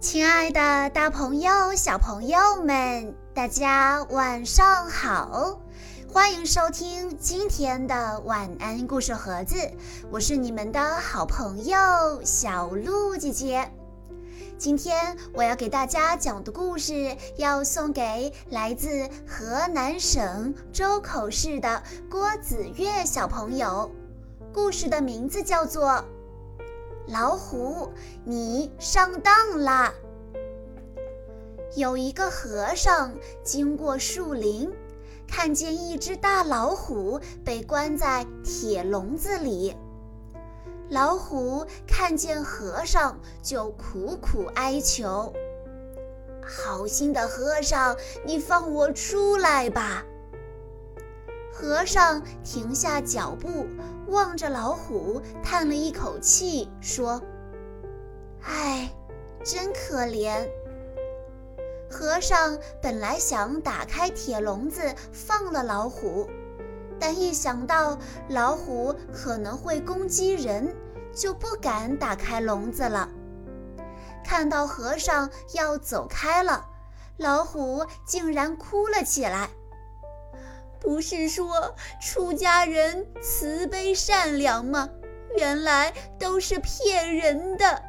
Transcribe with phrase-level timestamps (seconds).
[0.00, 5.60] 亲爱的，大朋友、小朋友们，大家晚上好！
[6.10, 9.56] 欢迎收听今天的晚安故事盒子，
[10.10, 11.76] 我是你们的好朋友
[12.24, 13.70] 小鹿姐姐。
[14.56, 23.90] 今天我要给大家讲的故事，要送给来自河南省周口市的郭子月小朋友。
[24.50, 26.02] 故事的名字叫做。
[27.12, 27.90] 老虎，
[28.24, 29.92] 你上当啦！
[31.74, 33.12] 有一个和尚
[33.42, 34.70] 经过树林，
[35.26, 39.74] 看见一只大老虎被关在铁笼子里。
[40.88, 45.32] 老虎看见和尚，就苦苦哀求
[46.46, 50.04] ：“好心的和尚，你放我出来吧！”
[51.60, 53.66] 和尚停下脚步。
[54.06, 57.22] 望着老虎，叹了一口气，说
[58.42, 58.90] ：“唉，
[59.44, 60.48] 真可怜。”
[61.88, 66.28] 和尚本来想打开铁笼子放了老虎，
[66.98, 70.74] 但一想到老虎可能会攻击人，
[71.14, 73.08] 就不敢打开笼子了。
[74.24, 76.64] 看到和尚要走开了，
[77.16, 79.50] 老虎竟然哭了起来。
[80.80, 84.88] 不是说出家人慈悲善良吗？
[85.36, 87.82] 原来都是骗人的。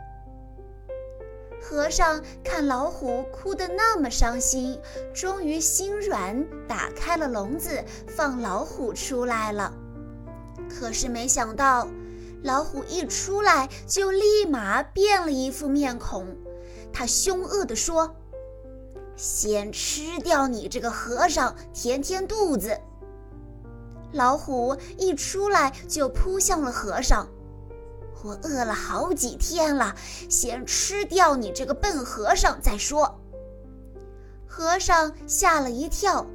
[1.64, 4.80] 和尚看老虎哭得那么伤心，
[5.14, 9.74] 终于心软，打开了笼子，放老虎出来了。
[10.70, 11.88] 可是没想到，
[12.44, 16.36] 老虎一出来就立马变了一副面孔，
[16.92, 18.16] 他凶恶地说。
[19.22, 22.76] 先吃掉你这个和尚，填填肚子。
[24.14, 27.28] 老虎一出来就扑向了和尚。
[28.24, 29.96] 我饿了好几天了，
[30.28, 33.22] 先吃掉你这个笨和尚再说。
[34.48, 36.26] 和尚吓了一跳，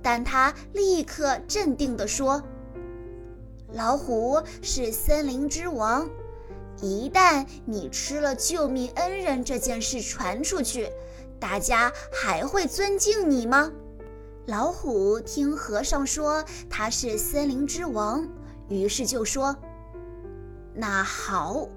[0.00, 2.40] 但他立刻镇定地说
[3.74, 6.08] ：“老虎是森林之王，
[6.80, 10.88] 一旦你吃了救命恩人这件事传出去。”
[11.40, 13.70] 大家还会尊敬你吗？
[14.46, 18.26] 老虎听和尚说他是森林之王，
[18.68, 19.54] 于是就说
[20.74, 21.68] ：“那好，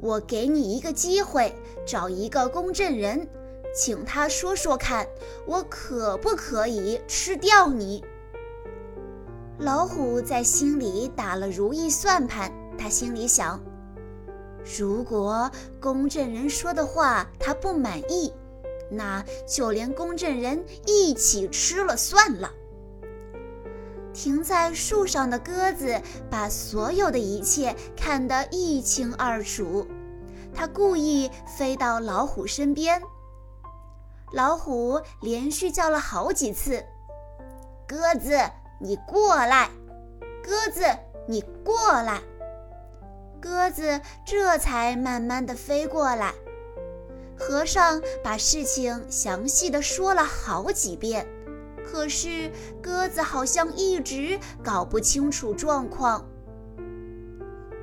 [0.00, 1.54] 我给你一个机会，
[1.86, 3.28] 找一个公证人，
[3.74, 5.06] 请他说说看，
[5.46, 8.04] 我可不可以吃掉你？”
[9.58, 13.58] 老虎在心里打了如意算盘，他心里想：
[14.76, 15.50] 如果
[15.80, 18.32] 公证人说的话他不满意。
[18.90, 22.52] 那就连公证人一起吃了算了。
[24.12, 29.86] 停在树上的鸽子把所有的一切看得一清二楚，
[30.54, 33.02] 它故意飞到老虎身边。
[34.32, 36.82] 老虎连续叫了好几次
[37.86, 38.38] ：“鸽子，
[38.80, 39.70] 你过来！
[40.42, 40.82] 鸽子，
[41.28, 42.22] 你过来！”
[43.38, 46.34] 鸽子这才慢慢的飞过来。
[47.38, 51.26] 和尚把事情详细的说了好几遍，
[51.84, 52.50] 可是
[52.82, 56.26] 鸽子好像一直搞不清楚状况。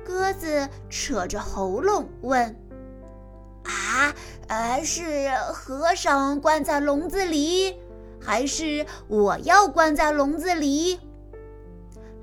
[0.04, 2.54] 鸽子扯着喉咙问
[3.64, 4.14] ：“啊，
[4.48, 7.76] 呃，是和尚关在笼子里，
[8.20, 11.00] 还是我要关在笼子里？”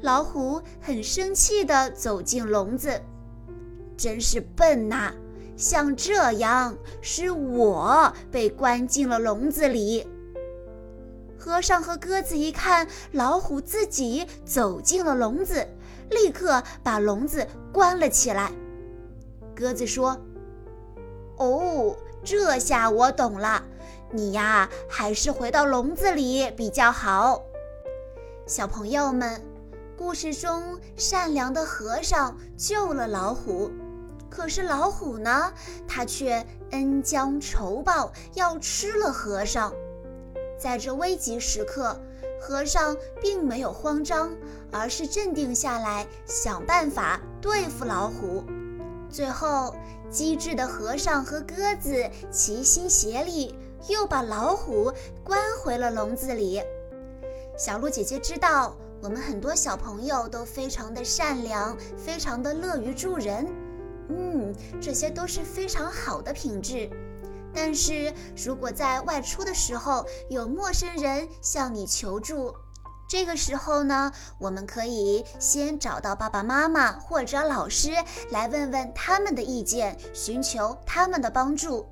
[0.01, 3.01] 老虎很生气地走进笼子，
[3.95, 5.13] 真是笨呐！
[5.55, 10.07] 像这样，是我被关进了笼子里。
[11.37, 15.67] 和尚和鸽子一看老虎自己走进了笼子，
[16.11, 18.51] 立刻把笼子关了起来。
[19.55, 20.15] 鸽子说
[21.37, 23.63] ：“哦，这下我懂了，
[24.11, 27.41] 你呀，还是回到笼子里比较好。”
[28.45, 29.41] 小朋友们，
[29.97, 33.71] 故事中善良的和尚救了老虎。
[34.31, 35.53] 可是老虎呢？
[35.87, 39.73] 它却恩将仇报，要吃了和尚。
[40.57, 41.99] 在这危急时刻，
[42.39, 44.31] 和尚并没有慌张，
[44.71, 48.43] 而是镇定下来，想办法对付老虎。
[49.09, 49.75] 最后，
[50.09, 53.53] 机智的和尚和鸽子齐心协力，
[53.89, 54.93] 又把老虎
[55.25, 56.63] 关回了笼子里。
[57.57, 63.45] 小鹿姐姐知道，我们很多小朋友都非常的善良，非常的乐于助人。
[64.11, 66.89] 嗯，这些都是非常好的品质。
[67.53, 72.53] 但是如果在外出的时候有陌生人向你求助，
[73.09, 77.91] 这个时候呢，我们可以先找到爸爸妈妈或者老师
[78.29, 81.85] 来问问他们的意见，寻求他们的帮助。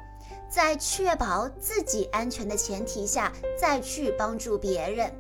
[0.50, 5.14] 在确保自己安全的前提下再去帮助别人。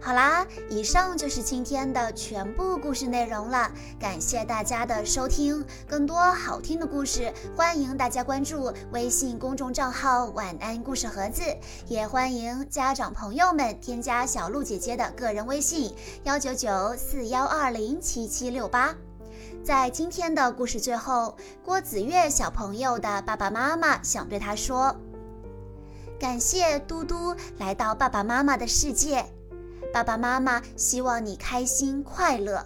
[0.00, 3.70] 好啦，以上就是今天的全部故事内容了。
[3.98, 11.42] 感谢大家的收听，更多好听的故事，欢迎大家关注微信公众账号“晚安故事盒子”，
[11.88, 15.92] 也欢迎家长朋友们添加小鹿姐姐的个人微信：
[16.22, 18.94] 幺九九四幺二零七七六八。
[19.64, 24.94] 在今天的故事最后，郭子月小朋友的爸爸妈妈想对他说
[26.20, 29.26] ：“感谢嘟嘟来到爸爸妈妈的世界。”
[29.92, 32.64] 爸爸妈妈希望你开心快乐。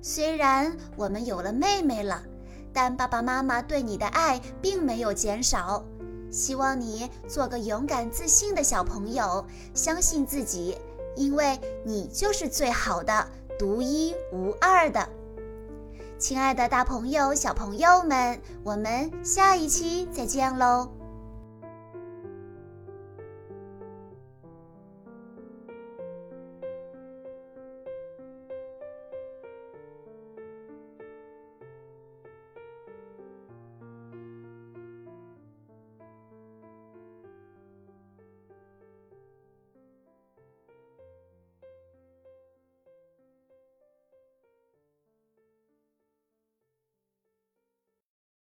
[0.00, 2.22] 虽然我们有了妹妹了，
[2.72, 5.84] 但爸爸妈妈对你的爱并没有减少。
[6.30, 9.44] 希望你做个勇敢自信的小朋友，
[9.74, 10.76] 相信自己，
[11.16, 13.26] 因为你就是最好的、
[13.58, 15.08] 独一无二的。
[16.18, 20.97] 亲爱的大朋友、小朋友们，我们下一期再见喽！